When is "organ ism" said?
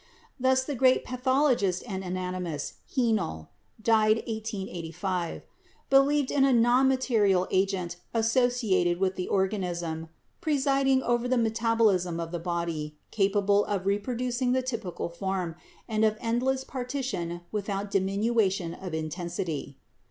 9.27-10.09